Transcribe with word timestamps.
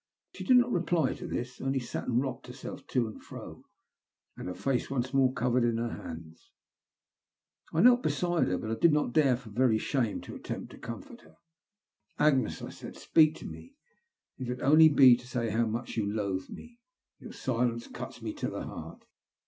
She 0.33 0.43
did 0.43 0.57
not 0.57 0.71
reply 0.71 1.13
to 1.13 1.27
this, 1.27 1.61
only 1.61 1.77
sat 1.79 2.07
and 2.07 2.19
rocked 2.23 2.47
herself 2.47 2.87
to 2.87 3.07
and 3.07 3.21
fro, 3.21 3.65
her 4.35 4.53
face 4.55 4.89
once 4.89 5.13
more 5.13 5.31
covered 5.31 5.63
in 5.63 5.77
her 5.77 5.91
hands. 5.93 6.49
I 7.71 7.81
knelt 7.81 8.01
beside 8.01 8.47
her, 8.47 8.57
but 8.57 8.81
did 8.81 8.93
not 8.93 9.13
dare, 9.13 9.37
for 9.37 9.51
very 9.51 9.77
shame, 9.77 10.19
to 10.21 10.33
attempt 10.33 10.71
to 10.71 10.79
comfort 10.79 11.21
her." 11.21 11.35
Agnes," 12.27 12.63
I 12.63 12.69
said, 12.71 12.95
speak 12.97 13.35
to 13.35 13.45
me. 13.45 13.75
If 14.39 14.49
it 14.49 14.61
only 14.61 14.89
be 14.89 15.15
to 15.15 15.27
say 15.27 15.51
how 15.51 15.67
much 15.67 15.95
you 15.97 16.11
loathe 16.11 16.49
me. 16.49 16.79
Your 17.19 17.31
silence 17.31 17.85
cuts 17.85 18.23
me 18.23 18.33
to 18.33 18.49
the 18.49 18.63
heart. 18.63 19.05